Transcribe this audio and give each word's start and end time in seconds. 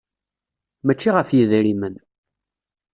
Mačči 0.85 1.09
ɣef 1.15 1.29
yidrimen. 1.31 1.95